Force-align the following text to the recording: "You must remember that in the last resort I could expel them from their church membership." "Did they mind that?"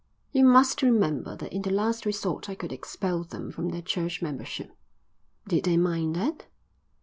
"You 0.31 0.45
must 0.45 0.81
remember 0.81 1.35
that 1.35 1.53
in 1.53 1.61
the 1.61 1.69
last 1.69 2.07
resort 2.07 2.49
I 2.49 2.55
could 2.55 2.71
expel 2.73 3.23
them 3.23 3.51
from 3.51 3.69
their 3.69 3.83
church 3.83 4.19
membership." 4.19 4.75
"Did 5.47 5.65
they 5.65 5.77
mind 5.77 6.15
that?" 6.15 6.47